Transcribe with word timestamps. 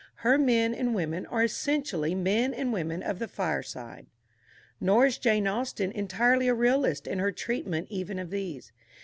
Her 0.25 0.39
men 0.39 0.73
and 0.73 0.95
women 0.95 1.27
are 1.27 1.43
essentially 1.43 2.15
men 2.15 2.55
and 2.55 2.73
women 2.73 3.03
of 3.03 3.19
the 3.19 3.27
fireside. 3.27 4.07
Nor 4.79 5.05
is 5.05 5.19
Jane 5.19 5.45
Austen 5.47 5.91
entirely 5.91 6.47
a 6.47 6.55
realist 6.55 7.05
in 7.05 7.19
her 7.19 7.31
treatment 7.31 7.85
even 7.91 8.17
of 8.17 8.31
these. 8.31 8.71